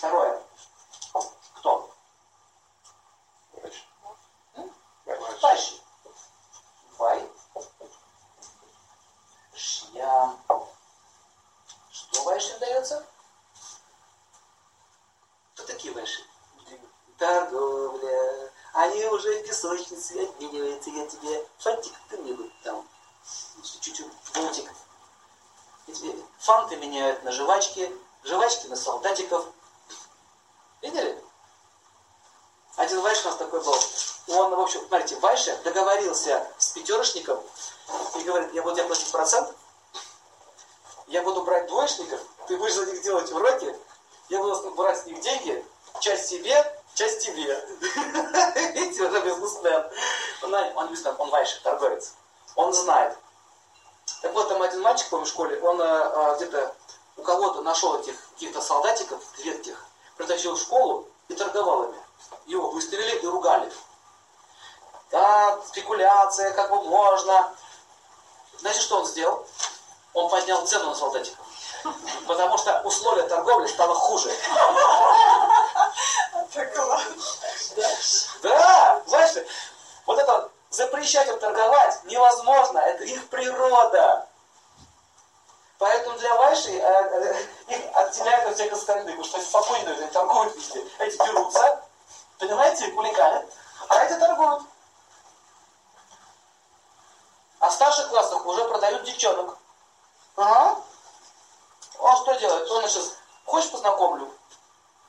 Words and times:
Второе. 0.00 0.42
Кто? 1.56 1.90
Вайши. 5.42 5.74
Вай. 6.96 7.30
Шья. 9.54 10.38
Что 11.90 12.22
вайши 12.22 12.58
дается? 12.60 13.06
Кто 15.52 15.66
такие 15.66 15.92
вайши? 15.92 16.24
Торговля. 17.18 18.52
Они 18.72 19.04
уже 19.04 19.42
в 19.42 19.46
песочнице 19.46 20.12
обмениваются. 20.24 20.88
Я 20.88 21.06
тебе 21.08 21.46
фантик, 21.58 21.92
ты 22.08 22.16
мне 22.16 22.50
там 22.64 22.88
чуть-чуть 23.62 24.06
бутик. 24.32 24.72
Я 25.88 25.94
тебе 25.94 26.24
фанты 26.38 26.76
меняют 26.76 27.22
на 27.22 27.32
жвачки, 27.32 27.94
жвачки 28.24 28.66
на 28.68 28.76
солдатиков. 28.76 29.46
Один 32.90 33.02
Вайш 33.02 33.24
у 33.24 33.28
нас 33.28 33.36
такой 33.36 33.60
был. 33.62 33.76
Он, 34.30 34.52
в 34.52 34.60
общем, 34.60 34.80
смотрите, 34.88 35.14
Вайша 35.20 35.56
договорился 35.62 36.44
с 36.58 36.70
пятерочником 36.70 37.40
и 38.16 38.22
говорит, 38.24 38.52
я 38.52 38.62
буду 38.62 38.74
тебе 38.74 38.86
платить 38.86 39.12
процент, 39.12 39.54
я 41.06 41.22
буду 41.22 41.42
брать 41.42 41.68
двоечников, 41.68 42.18
ты 42.48 42.56
будешь 42.56 42.74
за 42.74 42.86
них 42.86 43.00
делать 43.02 43.30
уроки, 43.30 43.76
я 44.28 44.38
буду 44.40 44.72
брать 44.72 44.98
с 44.98 45.06
них 45.06 45.20
деньги, 45.20 45.64
часть 46.00 46.30
себе, 46.30 46.82
часть 46.94 47.24
тебе. 47.24 47.64
Видите, 48.74 49.04
уже 49.04 49.20
бизнесмен. 49.20 49.84
Он, 50.42 50.54
он 50.54 50.88
бизнесмен, 50.88 51.14
он 51.16 51.30
Вайша, 51.30 51.62
торговец. 51.62 52.14
Он 52.56 52.72
знает. 52.72 53.16
Так 54.20 54.34
вот, 54.34 54.48
там 54.48 54.60
один 54.62 54.80
мальчик, 54.80 55.08
помню, 55.10 55.26
в 55.26 55.28
школе, 55.28 55.60
он 55.62 55.80
а, 55.80 56.34
где-то 56.34 56.74
у 57.16 57.22
кого-то 57.22 57.62
нашел 57.62 58.00
этих 58.00 58.16
каких-то 58.30 58.60
солдатиков 58.60 59.22
редких, 59.44 59.80
притащил 60.16 60.56
в 60.56 60.60
школу 60.60 61.06
и 61.28 61.34
торговал 61.36 61.84
ими. 61.84 62.09
Его 62.46 62.70
выставили 62.70 63.16
и 63.16 63.26
ругали. 63.26 63.70
Да, 65.10 65.58
спекуляция, 65.66 66.52
как 66.52 66.70
бы 66.70 66.82
можно. 66.82 67.52
Знаете, 68.58 68.80
что 68.80 68.98
он 68.98 69.06
сделал? 69.06 69.46
Он 70.14 70.28
поднял 70.28 70.64
цену 70.66 70.90
на 70.90 70.94
солдатиков. 70.94 71.44
Потому 72.26 72.58
что 72.58 72.80
условия 72.82 73.22
торговли 73.24 73.66
стало 73.66 73.94
хуже. 73.94 74.30
Да, 78.42 79.02
знаешь, 79.06 79.46
вот 80.06 80.18
это 80.18 80.50
запрещать 80.70 81.28
им 81.28 81.38
торговать 81.38 82.04
невозможно, 82.04 82.78
это 82.78 83.04
их 83.04 83.28
природа. 83.28 84.26
Поэтому 85.78 86.18
для 86.18 86.34
Вайши 86.34 86.72
э, 86.72 86.82
э, 86.82 87.46
их 87.68 87.96
отделяют 87.96 88.50
от 88.50 88.54
всех 88.54 88.72
остальных, 88.72 89.16
потому 89.16 89.24
что 89.24 89.40
спокойно 89.40 89.92
они 89.92 90.06
торгуют 90.08 90.54
везде. 90.54 90.84
Эти 90.98 91.16
берутся, 91.16 91.82
понимаете, 92.40 92.90
хулиганят, 92.92 93.52
а 93.88 94.04
эти 94.04 94.18
торгуют. 94.18 94.62
А 97.60 97.68
в 97.68 97.72
старших 97.72 98.08
классах 98.08 98.44
уже 98.46 98.66
продают 98.66 99.04
девчонок. 99.04 99.56
Ага. 100.36 100.80
Он 101.98 102.16
что 102.16 102.34
делает? 102.34 102.68
Он 102.70 102.88
сейчас, 102.88 103.16
хочешь 103.44 103.70
познакомлю? 103.70 104.32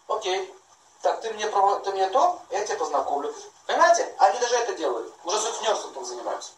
Окей. 0.07 0.53
Так, 1.01 1.21
ты 1.21 1.31
мне, 1.33 1.47
ты 1.47 1.91
мне 1.91 2.09
то, 2.09 2.41
я 2.49 2.65
тебе 2.65 2.77
познакомлю. 2.77 3.33
Понимаете? 3.65 4.13
Они 4.19 4.37
даже 4.39 4.55
это 4.55 4.73
делают. 4.75 5.13
Уже 5.23 5.39
сутенерством 5.39 6.05
занимаются. 6.05 6.51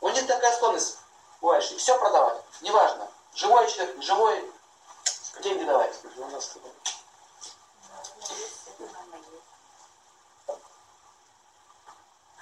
У 0.00 0.08
них 0.08 0.26
такая 0.26 0.52
склонность 0.56 0.98
бывает, 1.40 1.62
все 1.62 1.96
продавать. 1.98 2.42
Неважно, 2.60 3.08
живой 3.34 3.70
человек, 3.70 4.02
живой, 4.02 4.52
деньги 5.42 5.64
давать. 5.64 5.94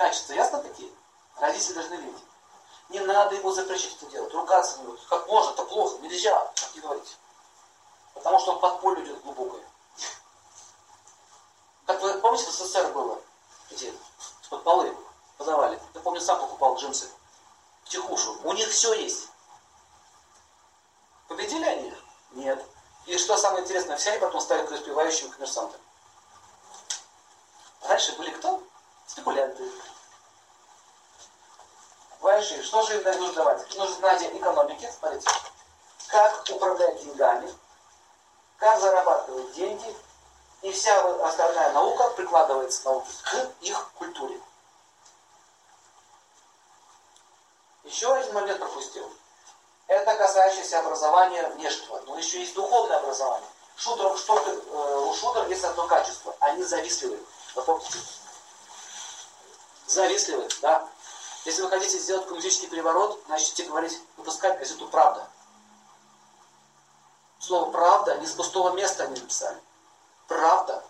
Качество, 0.00 0.32
ясно 0.32 0.62
такие? 0.62 0.90
Родители 1.36 1.75
должны 1.75 1.97
видеть. 1.97 2.25
Не 2.88 3.00
надо 3.00 3.34
ему 3.34 3.52
запрещать 3.52 3.94
это 3.97 4.06
делать, 4.06 4.32
ругаться 4.32 4.78
не 4.78 4.84
будет. 4.84 4.98
Как 5.10 5.26
можно, 5.28 5.50
это 5.50 5.62
плохо, 5.64 5.98
нельзя, 5.98 6.42
так 6.54 6.75
не 6.75 6.80
говорите. 6.80 7.16
Потому 8.14 8.38
что 8.38 8.52
он 8.52 8.60
под 8.60 8.80
поле 8.80 9.04
идет 9.04 9.22
глубокое. 9.22 9.62
Как 11.84 12.00
вы 12.00 12.14
помните, 12.14 12.47
в 12.47 12.50
СССР 12.50 12.92
было? 12.94 13.20
Эти 13.69 13.92
под 14.48 14.64
полы 14.64 14.97
подавали. 15.36 15.78
Я 15.92 16.00
помню, 16.00 16.22
сам 16.22 16.41
покупал 16.41 16.76
джинсы. 16.76 17.10
Тихушу. 17.84 18.41
У 18.42 18.54
них 18.54 18.70
все 18.70 18.94
есть. 18.94 19.28
Победили 21.28 21.64
они? 21.66 21.94
Нет. 22.30 22.64
И 23.04 23.19
что 23.19 23.36
самое 23.36 23.64
интересное, 23.64 23.98
все 23.98 24.12
они 24.12 24.20
потом 24.20 24.41
стали 24.41 24.66
преуспевающими 24.66 25.28
коммерсантами. 25.28 25.84
Раньше 27.82 28.16
были 28.16 28.30
кто? 28.30 28.62
Спекулянты. 29.10 29.69
Раньше, 32.22 32.62
что 32.62 32.82
же 32.82 33.00
им 33.00 33.03
нужно 33.19 33.32
давать? 33.32 33.76
Нужно 33.76 33.97
знать 33.97 34.22
экономики, 34.22 34.88
смотрите, 34.97 35.28
как 36.06 36.44
управлять 36.48 37.03
деньгами, 37.03 37.53
как 38.59 38.78
зарабатывать 38.78 39.53
деньги, 39.54 39.97
и 40.62 40.70
вся 40.70 40.97
остальная 41.26 41.72
наука 41.72 42.10
прикладывается 42.10 42.84
науке 42.84 43.10
к 43.25 43.62
их 43.62 43.91
культуре. 43.94 44.41
Еще 47.82 48.15
один 48.15 48.32
момент 48.32 48.60
пропустил. 48.60 49.12
Это 49.88 50.15
касающееся 50.15 50.78
образования 50.78 51.49
внешнего, 51.49 52.00
но 52.03 52.16
еще 52.16 52.38
есть 52.38 52.54
духовное 52.54 52.99
образование. 52.99 53.50
Шудров, 53.75 54.16
что, 54.20 54.38
э, 54.38 54.99
у 54.99 55.15
шудр 55.15 55.49
есть 55.49 55.65
одно 55.65 55.88
качество. 55.88 56.37
Они 56.38 56.62
завистливы. 56.62 57.19
Вы 57.56 57.62
помните? 57.62 57.99
Завистливы, 59.90 60.48
да. 60.62 60.88
Если 61.44 61.62
вы 61.62 61.68
хотите 61.68 61.98
сделать 61.98 62.24
коммунистический 62.26 62.68
переворот, 62.68 63.28
начните 63.28 63.64
говорить, 63.64 64.00
выпускать 64.16 64.56
газету 64.60 64.86
«Правда». 64.86 65.28
Слово 67.40 67.72
«правда» 67.72 68.16
не 68.18 68.26
с 68.26 68.32
пустого 68.32 68.70
места 68.74 69.04
они 69.04 69.18
написали. 69.18 69.60
Правда. 70.28 70.84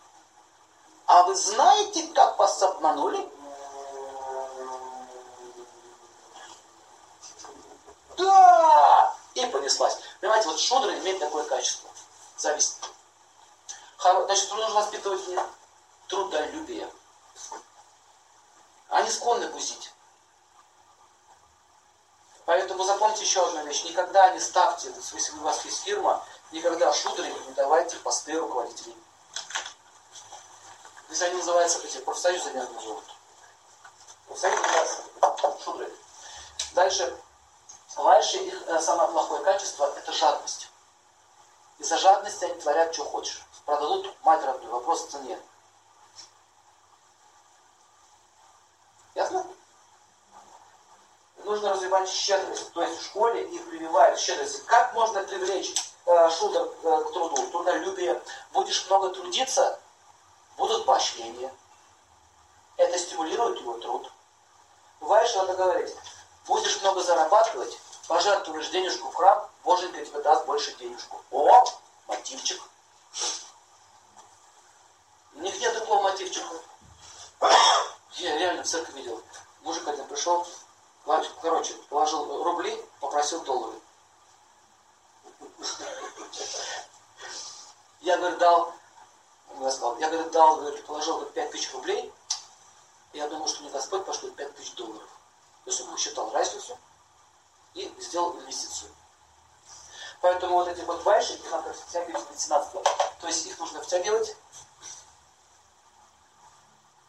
А 1.06 1.22
вы 1.22 1.34
знаете, 1.34 2.08
как 2.08 2.38
вас 2.38 2.62
обманули? 2.62 3.26
Да! 8.18 9.16
И 9.32 9.46
понеслась. 9.46 9.98
Понимаете, 10.20 10.48
вот 10.48 10.60
Шудра 10.60 10.98
имеет 10.98 11.20
такое 11.20 11.44
качество. 11.44 11.88
Зависть. 12.36 12.78
Значит, 13.98 14.50
нужно 14.50 14.74
воспитывать 14.74 15.24
трудолюбие. 16.06 16.90
Они 18.90 19.08
склонны 19.10 19.48
бузить. 19.48 19.92
Поэтому 22.44 22.82
запомните 22.82 23.22
еще 23.22 23.46
одну 23.46 23.64
вещь. 23.64 23.84
Никогда 23.84 24.30
не 24.30 24.40
ставьте, 24.40 24.92
если 25.12 25.32
у 25.38 25.42
вас 25.42 25.64
есть 25.64 25.82
фирма, 25.84 26.24
никогда 26.50 26.92
шудрами 26.92 27.38
не 27.46 27.52
давайте 27.54 27.96
посты 27.98 28.36
руководителей. 28.38 28.96
Если 31.08 31.24
они 31.24 31.36
называются, 31.36 31.78
эти 31.84 31.98
профсоюзы 31.98 32.50
не 32.50 32.62
назовут. 32.62 33.04
Профсоюз 34.26 34.60
называется 34.60 35.64
шудры. 35.64 35.92
Дальше. 36.72 37.20
Дальше 37.96 38.36
их 38.38 38.68
э, 38.68 38.80
самое 38.80 39.10
плохое 39.10 39.42
качество– 39.42 39.92
это 39.96 40.12
жадность. 40.12 40.68
Из-за 41.78 41.98
жадности 41.98 42.44
они 42.44 42.60
творят, 42.60 42.92
что 42.94 43.04
хочешь. 43.04 43.42
Продадут 43.64 44.12
мать 44.22 44.42
родную, 44.44 44.72
вопрос 44.72 45.06
в 45.06 45.10
цене. 45.10 45.38
Ясно? 49.14 49.46
Нужно 51.44 51.70
развивать 51.70 52.08
щедрость. 52.08 52.72
То 52.72 52.82
есть 52.82 53.00
в 53.00 53.04
школе 53.04 53.48
их 53.48 53.68
прививают 53.68 54.18
щедрость. 54.18 54.64
Как 54.66 54.92
можно 54.94 55.22
привлечь 55.24 55.74
э, 56.06 56.30
шутер 56.30 56.62
э, 56.62 57.04
к 57.04 57.12
труду, 57.12 57.46
трудолюбие? 57.50 58.22
Будешь 58.52 58.86
много 58.86 59.10
трудиться, 59.10 59.78
будут 60.56 60.84
поощрения. 60.84 61.52
Это 62.76 62.98
стимулирует 62.98 63.60
его 63.60 63.74
труд. 63.78 64.12
Бывает, 65.00 65.28
что 65.28 65.42
надо 65.42 65.54
говорить, 65.54 65.94
будешь 66.46 66.80
много 66.82 67.02
зарабатывать, 67.02 67.78
пожертвуешь 68.06 68.68
денежку 68.68 69.10
в 69.10 69.14
храм, 69.14 69.48
Боженька 69.64 70.04
тебе 70.04 70.20
даст 70.22 70.46
больше 70.46 70.74
денежку. 70.76 71.22
О, 71.30 71.64
мотивчик. 72.06 72.60
У 75.34 75.40
них 75.40 75.58
нет 75.60 75.88
мотивчика. 75.88 76.46
Я 78.20 78.38
реально 78.38 78.62
в 78.62 78.66
церкви 78.66 78.98
видел. 78.98 79.22
Мужик 79.62 79.86
один 79.88 80.06
пришел, 80.06 80.46
короче, 81.40 81.74
положил 81.88 82.42
рубли, 82.44 82.76
попросил 83.00 83.42
доллары. 83.42 83.78
Я, 88.00 88.16
говорю, 88.16 88.38
дал 88.38 88.74
я 89.60 89.70
сказал, 89.70 89.98
я, 89.98 90.08
говорит, 90.08 90.32
дал, 90.32 90.56
говорит, 90.56 90.84
положил 90.86 91.16
говорит, 91.16 91.34
5 91.34 91.50
тысяч 91.50 91.72
рублей, 91.74 92.12
и 93.12 93.18
я 93.18 93.28
думаю, 93.28 93.48
что 93.48 93.62
мне 93.62 93.70
Господь 93.70 94.04
пошлет 94.06 94.34
5 94.36 94.56
тысяч 94.56 94.74
долларов. 94.74 95.08
То 95.64 95.70
есть 95.70 95.80
он 95.82 95.92
посчитал 95.92 96.30
разницу 96.32 96.78
и 97.74 97.92
сделал 97.98 98.38
инвестицию. 98.38 98.90
Поэтому 100.22 100.56
вот 100.56 100.68
эти 100.68 100.80
вот 100.82 101.02
вайши, 101.04 101.34
их 101.34 101.50
надо 101.50 101.74
всякие 101.88 102.16
17 102.36 102.74
лет. 102.74 102.88
То 103.20 103.26
есть 103.26 103.46
их 103.46 103.58
нужно 103.58 103.82
втягивать. 103.82 104.36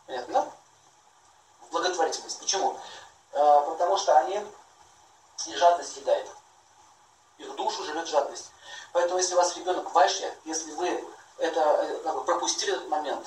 Понятно, 0.08 0.34
да? 0.34 0.52
Почему? 2.52 2.78
А, 3.32 3.62
потому 3.62 3.96
что 3.96 4.18
они 4.18 4.46
и 5.48 5.56
жадность 5.56 5.96
едает. 5.96 6.28
Их 7.38 7.56
душу 7.56 7.82
живет 7.86 8.08
жадность. 8.10 8.52
Поэтому 8.92 9.20
если 9.20 9.36
у 9.36 9.38
вас 9.38 9.56
ребенок 9.56 9.94
вайшья, 9.94 10.36
если 10.44 10.74
вы 10.74 11.08
это 11.38 11.62
э, 11.62 12.02
как 12.04 12.14
бы, 12.14 12.24
пропустили 12.26 12.74
этот 12.74 12.90
момент, 12.90 13.26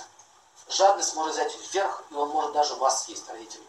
жадность 0.69 1.15
может 1.15 1.33
взять 1.33 1.57
вверх, 1.73 2.03
и 2.11 2.15
он 2.15 2.29
может 2.29 2.53
даже 2.53 2.75
вас 2.75 3.05
съесть, 3.05 3.27
родители. 3.31 3.65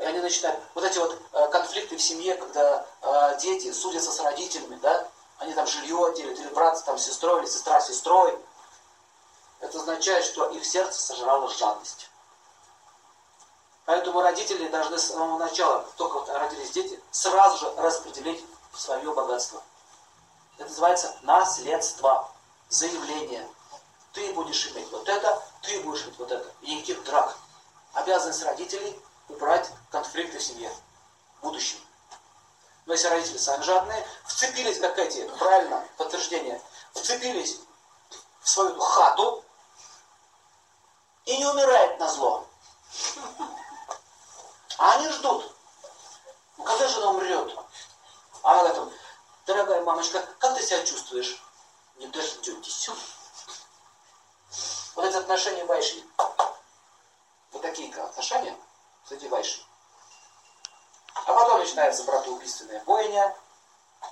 И 0.00 0.02
они 0.02 0.18
начинают, 0.18 0.60
вот 0.74 0.82
эти 0.82 0.98
вот 0.98 1.16
э, 1.32 1.48
конфликты 1.52 1.96
в 1.96 2.02
семье, 2.02 2.34
когда 2.34 2.84
э, 3.02 3.38
дети 3.38 3.72
судятся 3.72 4.10
с 4.10 4.18
родителями, 4.18 4.76
да, 4.82 5.06
они 5.38 5.54
там 5.54 5.68
жилье 5.68 6.12
делят, 6.16 6.36
или 6.40 6.48
брат 6.48 6.84
там 6.84 6.98
с 6.98 7.04
сестрой, 7.04 7.42
или 7.42 7.48
сестра 7.48 7.80
сестрой, 7.80 8.36
это 9.60 9.78
означает, 9.78 10.24
что 10.24 10.50
их 10.50 10.66
сердце 10.66 11.00
сожрало 11.00 11.48
жадность. 11.48 12.10
Поэтому 13.84 14.22
родители 14.22 14.68
должны 14.68 14.98
с 14.98 15.08
самого 15.08 15.38
начала, 15.38 15.84
только 15.96 16.14
вот 16.14 16.28
родились 16.28 16.70
дети, 16.70 17.02
сразу 17.10 17.58
же 17.58 17.74
распределить 17.76 18.44
свое 18.74 19.12
богатство. 19.12 19.62
Это 20.58 20.68
называется 20.68 21.16
наследство, 21.22 22.30
заявление. 22.68 23.48
Ты 24.12 24.32
будешь 24.34 24.66
иметь 24.68 24.90
вот 24.92 25.08
это, 25.08 25.42
ты 25.62 25.80
будешь 25.80 26.04
иметь 26.04 26.18
вот 26.18 26.30
это. 26.30 26.48
И 26.60 26.74
никаких 26.74 27.02
драк. 27.04 27.36
Обязанность 27.94 28.44
родителей 28.44 29.00
убрать 29.28 29.70
конфликты 29.90 30.38
в 30.38 30.42
семье 30.42 30.72
в 31.38 31.42
будущем. 31.42 31.78
Но 32.86 32.92
если 32.92 33.08
родители 33.08 33.38
сами 33.38 33.62
жадные, 33.62 34.06
вцепились, 34.26 34.78
как 34.78 34.98
эти, 34.98 35.26
правильно, 35.38 35.84
подтверждение, 35.96 36.60
вцепились 36.92 37.60
в 38.40 38.48
свою 38.48 38.78
хату 38.78 39.44
и 41.24 41.36
не 41.36 41.46
умирает 41.46 41.98
на 41.98 42.08
зло. 42.08 42.46
А 44.78 44.92
они 44.92 45.08
ждут. 45.08 45.54
Ну, 46.56 46.64
когда 46.64 46.88
же 46.88 46.98
она 46.98 47.10
умрет? 47.10 47.56
А 48.42 48.60
она 48.60 48.70
говорит, 48.70 48.98
дорогая 49.46 49.82
мамочка, 49.82 50.26
как 50.38 50.56
ты 50.56 50.62
себя 50.62 50.84
чувствуешь? 50.84 51.42
Не 51.96 52.06
дождетесь. 52.08 52.90
Вот 54.94 55.04
эти 55.04 55.16
отношения 55.16 55.64
вайши. 55.64 56.04
Вот 57.52 57.62
такие 57.62 57.94
отношения, 57.94 58.56
кстати, 59.04 59.26
вайши. 59.26 59.60
А 61.14 61.32
потом 61.32 61.60
начинается 61.60 62.04
братоубийственная 62.04 62.82
бойня. 62.84 63.36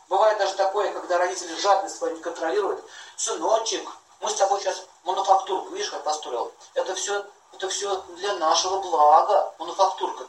Бывает 0.09 0.39
даже 0.39 0.55
такое, 0.55 0.93
когда 0.93 1.19
родители 1.19 1.55
жадность 1.57 1.97
свою 1.97 2.17
не 2.17 2.23
контролируют. 2.23 2.85
Сыночек, 3.17 3.89
мы 4.21 4.31
с 4.31 4.35
тобой 4.35 4.61
сейчас 4.61 4.85
мануфактурку, 5.05 5.71
видишь, 5.71 5.91
как 5.91 6.05
построил? 6.05 6.53
Это 6.75 6.95
все, 6.95 7.25
это 7.53 7.69
все 7.69 8.01
для 8.17 8.35
нашего 8.37 8.81
блага, 8.81 9.55
мануфактурка-то. 9.59 10.19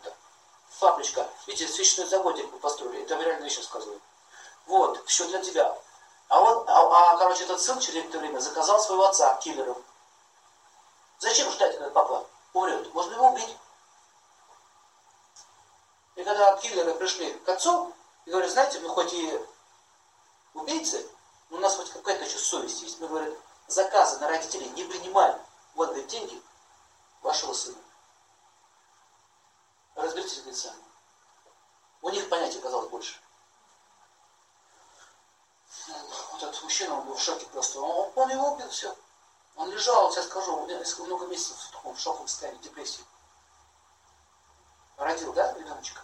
Фабричка. 0.82 1.30
Видите, 1.46 1.72
свечной 1.72 2.08
заводик 2.08 2.52
мы 2.52 2.58
построили. 2.58 3.04
Это 3.04 3.16
реально 3.16 3.44
вещи 3.44 3.60
сказываю. 3.60 4.02
Вот, 4.66 5.00
все 5.06 5.28
для 5.28 5.40
тебя. 5.40 5.78
А 6.28 6.40
вот, 6.40 6.68
а, 6.68 7.12
а 7.14 7.18
короче, 7.18 7.44
этот 7.44 7.62
сын 7.62 7.80
через 7.80 7.98
некоторое 7.98 8.22
время 8.22 8.40
заказал 8.40 8.80
своего 8.80 9.06
отца 9.06 9.36
киллером. 9.36 9.78
Зачем 11.20 11.52
ждать, 11.52 11.78
когда 11.78 11.92
папа 11.92 12.26
умрет? 12.54 12.92
Можно 12.96 13.14
его 13.14 13.28
убить. 13.30 13.56
И 16.16 16.24
когда 16.24 16.58
киллеры 16.58 16.96
пришли 16.96 17.32
к 17.32 17.50
отцу, 17.50 17.94
и 18.26 18.32
говорят, 18.32 18.50
знаете, 18.50 18.80
мы 18.80 18.90
хоть 18.90 19.14
и 19.14 19.40
убийцы, 20.56 21.08
но 21.52 21.58
у 21.58 21.60
нас 21.60 21.76
хоть 21.76 21.92
какая-то 21.92 22.26
еще 22.26 22.40
совесть 22.40 22.82
есть. 22.82 23.00
Мы, 23.00 23.08
говорят, 23.08 23.38
заказы 23.68 24.18
на 24.18 24.28
родителей 24.28 24.68
не 24.70 24.84
принимаем. 24.86 25.40
Вот, 25.76 25.90
говорит, 25.90 26.08
деньги 26.08 26.42
вашего 27.22 27.54
сына. 27.54 27.78
Сами. 30.62 30.84
У 32.02 32.10
них 32.10 32.28
понятия 32.30 32.60
оказалось 32.60 32.90
больше. 32.90 33.20
Вот 36.32 36.44
этот 36.44 36.62
мужчина, 36.64 37.00
он 37.00 37.06
был 37.08 37.16
в 37.16 37.22
шоке 37.22 37.46
просто. 37.48 37.80
Он, 37.80 38.12
он 38.16 38.30
его 38.30 38.52
убил, 38.52 38.70
все. 38.70 38.96
Он 39.56 39.70
лежал, 39.72 40.12
сейчас 40.12 40.26
скажу, 40.26 40.66
несколько 40.68 41.04
много 41.04 41.28
месяцев 41.28 41.58
в 41.58 41.72
таком 41.72 41.96
шоковом 41.98 42.28
состоянии, 42.28 42.62
депрессии. 42.62 43.04
Родил, 44.98 45.34
да, 45.34 45.54
ребеночка? 45.54 46.02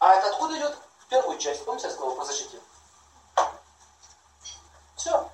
А 0.00 0.14
это 0.14 0.28
откуда 0.30 0.56
идет? 0.56 0.76
В 0.98 1.06
первую 1.08 1.38
часть. 1.38 1.64
Помните, 1.64 1.88
я 1.88 1.92
сказал 1.92 2.14
про 2.14 2.24
защите? 2.24 2.60
Все. 4.96 5.30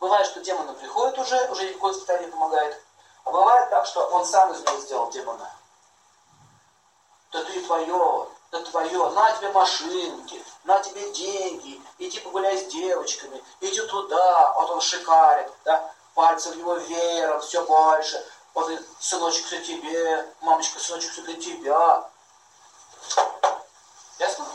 Бывает, 0.00 0.26
что 0.26 0.40
демоны 0.40 0.74
приходят 0.74 1.18
уже, 1.18 1.50
уже 1.50 1.68
никакое 1.68 1.92
состояние 1.92 2.30
помогает. 2.30 2.82
А 3.24 3.30
бывает 3.30 3.70
так, 3.70 3.86
что 3.86 4.06
он 4.08 4.26
сам 4.26 4.52
из 4.52 4.60
него 4.60 4.78
сделал 4.80 5.10
демона. 5.10 5.50
Да 7.32 7.42
ты 7.44 7.62
твое, 7.62 8.28
да 8.50 8.60
твое, 8.60 9.10
на 9.10 9.32
тебе 9.32 9.50
машинки, 9.52 10.44
на 10.64 10.78
тебе 10.80 11.10
деньги, 11.12 11.80
иди 11.98 12.20
погуляй 12.20 12.58
с 12.58 12.66
девочками, 12.66 13.42
иди 13.62 13.80
туда, 13.86 14.52
вот 14.54 14.68
он 14.68 14.80
шикарит, 14.82 15.50
да, 15.64 15.90
пальцы 16.14 16.50
в 16.50 16.56
него 16.58 16.74
веером, 16.74 17.40
все 17.40 17.64
больше, 17.64 18.22
вот 18.52 18.70
сыночек 19.00 19.46
все 19.46 19.62
тебе, 19.62 20.30
мамочка, 20.42 20.78
сыночек 20.78 21.10
все 21.12 21.22
для 21.22 21.40
тебя. 21.40 22.10
Ясно? 24.18 24.46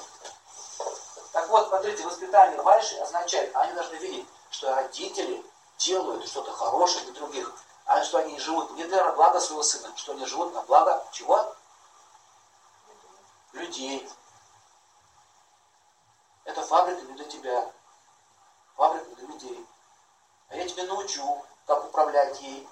Так 1.33 1.49
вот, 1.49 1.67
смотрите, 1.69 2.05
воспитание 2.05 2.61
Вайши 2.61 2.95
означает, 2.97 3.55
они 3.55 3.73
должны 3.73 3.95
видеть, 3.95 4.27
что 4.51 4.75
родители 4.75 5.43
делают 5.79 6.27
что-то 6.27 6.51
хорошее 6.51 7.05
для 7.05 7.13
других, 7.13 7.51
а 7.85 8.03
что 8.03 8.19
они 8.19 8.39
живут 8.39 8.69
не 8.73 8.83
для 8.83 9.03
блага 9.13 9.39
своего 9.39 9.63
сына, 9.63 9.91
что 9.95 10.11
они 10.11 10.27
живут 10.27 10.53
на 10.53 10.61
благо 10.61 11.03
чего? 11.11 11.55
Людей. 13.67 14.07
Это 16.45 16.61
фабрика 16.61 17.01
не 17.01 17.13
для 17.15 17.25
тебя. 17.25 17.69
Фабрика 18.77 19.13
для 19.15 19.27
людей. 19.27 19.65
А 20.47 20.55
я 20.55 20.65
тебе 20.65 20.83
научу, 20.83 21.43
как 21.65 21.85
управлять 21.85 22.41
ей. 22.41 22.65